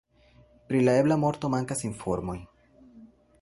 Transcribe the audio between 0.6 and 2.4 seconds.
Pri la ebla morto mankas informoj.